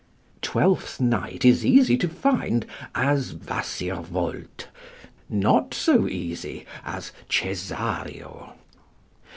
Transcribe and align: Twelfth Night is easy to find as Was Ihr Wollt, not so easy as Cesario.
Twelfth 0.41 0.99
Night 0.99 1.45
is 1.45 1.63
easy 1.63 1.95
to 1.97 2.07
find 2.09 2.65
as 2.95 3.35
Was 3.35 3.79
Ihr 3.83 4.01
Wollt, 4.01 4.67
not 5.29 5.75
so 5.75 6.07
easy 6.07 6.65
as 6.83 7.11
Cesario. 7.29 8.55